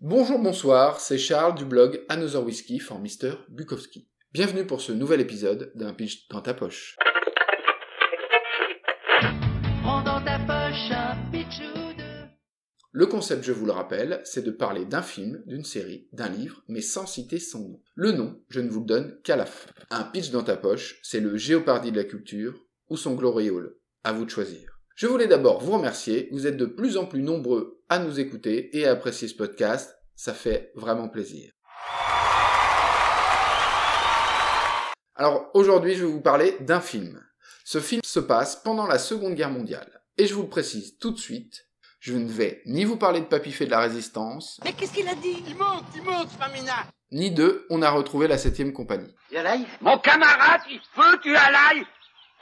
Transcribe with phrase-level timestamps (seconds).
[0.00, 3.32] Bonjour, bonsoir, c'est Charles du blog Another Whiskey for Mr.
[3.48, 4.08] Bukowski.
[4.32, 6.96] Bienvenue pour ce nouvel épisode d'un pitch dans ta poche.
[12.92, 16.62] Le concept, je vous le rappelle, c'est de parler d'un film, d'une série, d'un livre,
[16.68, 17.82] mais sans citer son nom.
[17.96, 19.68] Le nom, je ne vous le donne qu'à la fin.
[19.90, 22.54] Un pitch dans ta poche, c'est le géopardy de la culture
[22.88, 23.74] ou son gloriole.
[24.04, 24.78] À vous de choisir.
[24.94, 28.76] Je voulais d'abord vous remercier, vous êtes de plus en plus nombreux à nous écouter
[28.76, 31.52] et à apprécier ce podcast, ça fait vraiment plaisir.
[35.14, 37.22] Alors aujourd'hui je vais vous parler d'un film.
[37.64, 40.02] Ce film se passe pendant la Seconde Guerre mondiale.
[40.16, 41.66] Et je vous le précise tout de suite,
[42.00, 45.14] je ne vais ni vous parler de Papifé de la Résistance, Mais qu'est-ce qu'il a
[45.14, 45.42] dit?
[45.46, 49.14] Il monte, il monte, Mamina ni de On a retrouvé la 7ème compagnie.
[49.30, 51.84] Du halaï Mon camarade, il faut du halaï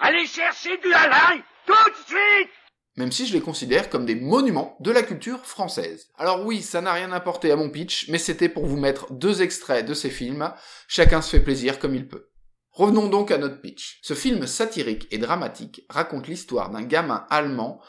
[0.01, 2.51] Allez chercher du halaï Tout de suite
[2.97, 6.09] même si je les considère comme des monuments de la culture française.
[6.17, 9.43] Alors oui, ça n'a rien apporté à mon pitch, mais c'était pour vous mettre deux
[9.43, 10.53] extraits de ces films,
[10.89, 12.31] chacun se fait plaisir comme il peut.
[12.71, 14.01] Revenons donc à notre pitch.
[14.03, 17.81] Ce film satirique et dramatique raconte l'histoire d'un gamin allemand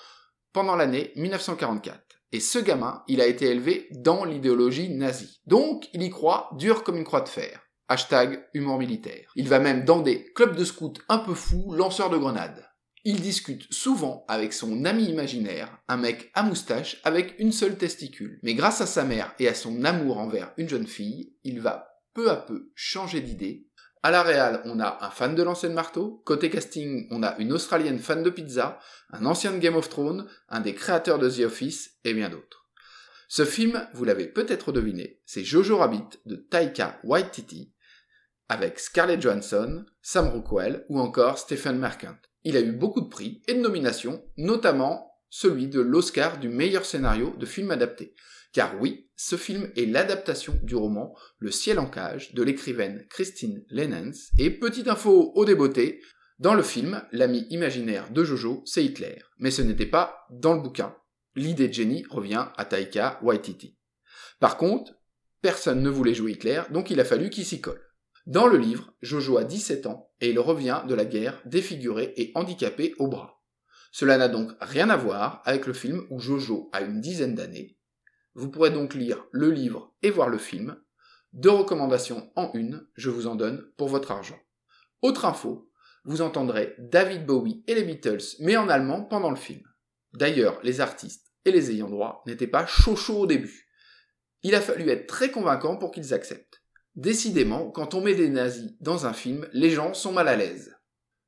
[0.54, 2.00] pendant l'année 1944.
[2.32, 5.42] Et ce gamin, il a été élevé dans l'idéologie nazie.
[5.46, 7.62] Donc, il y croit dur comme une croix de fer.
[7.90, 9.32] Hashtag humour militaire.
[9.36, 12.66] Il va même dans des clubs de scouts un peu fous, lanceurs de grenades.
[13.10, 18.38] Il discute souvent avec son ami imaginaire, un mec à moustache avec une seule testicule.
[18.44, 22.02] Mais grâce à sa mère et à son amour envers une jeune fille, il va
[22.14, 23.70] peu à peu changer d'idée.
[24.04, 26.22] À la réal, on a un fan de l'ancienne marteau.
[26.26, 28.78] Côté casting, on a une australienne fan de pizza,
[29.14, 32.68] un ancien de Game of Thrones, un des créateurs de The Office et bien d'autres.
[33.30, 37.72] Ce film, vous l'avez peut-être deviné, c'est Jojo Rabbit de Taika Waititi
[38.50, 42.18] avec Scarlett Johansson, Sam Rockwell ou encore Stephen Merchant.
[42.48, 46.86] Il a eu beaucoup de prix et de nominations, notamment celui de l'Oscar du meilleur
[46.86, 48.16] scénario de film adapté.
[48.54, 53.66] Car oui, ce film est l'adaptation du roman Le ciel en cage de l'écrivaine Christine
[53.70, 54.30] Lenens.
[54.40, 56.00] Et petite info au débeauté,
[56.40, 59.18] dans le film, l'ami imaginaire de Jojo, c'est Hitler.
[59.40, 60.96] Mais ce n'était pas dans le bouquin.
[61.36, 63.78] L'idée de génie revient à Taika Waititi.
[64.40, 64.94] Par contre,
[65.42, 67.87] personne ne voulait jouer Hitler, donc il a fallu qu'il s'y colle.
[68.28, 72.34] Dans le livre, Jojo a 17 ans et il revient de la guerre défiguré et
[72.36, 73.42] handicapé au bras.
[73.94, 77.78] Cela n'a donc rien à voir avec le film où Jojo a une dizaine d'années.
[78.36, 80.76] Vous pourrez donc lire le livre et voir le film.
[81.32, 84.40] Deux recommandations en une, je vous en donne pour votre argent.
[85.02, 85.72] Autre info,
[86.04, 89.64] vous entendrez David Bowie et les Beatles, mais en allemand pendant le film.
[90.12, 93.70] D'ailleurs, les artistes et les ayants droit n'étaient pas chaud chaud au début.
[94.44, 96.62] Il a fallu être très convaincant pour qu'ils acceptent.
[96.98, 100.76] Décidément, quand on met des nazis dans un film, les gens sont mal à l'aise.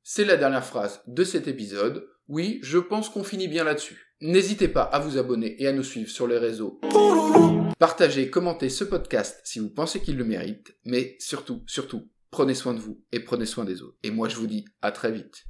[0.02, 2.08] C'est la dernière phrase de cet épisode.
[2.26, 4.16] Oui, je pense qu'on finit bien là-dessus.
[4.20, 6.80] N'hésitez pas à vous abonner et à nous suivre sur les réseaux.
[7.78, 12.74] Partagez, commentez ce podcast si vous pensez qu'il le mérite, mais surtout, surtout, prenez soin
[12.74, 13.96] de vous et prenez soin des autres.
[14.02, 15.44] Et moi je vous dis à très vite.